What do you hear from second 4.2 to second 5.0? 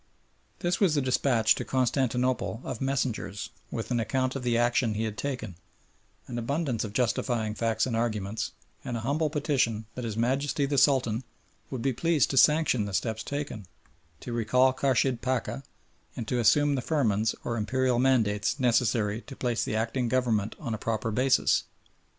of the action